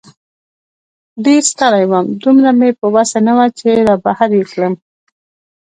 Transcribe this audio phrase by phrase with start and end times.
[1.25, 4.73] ډېر ستړی وم، دومره مې په وسه نه وه چې را بهر یې کړم.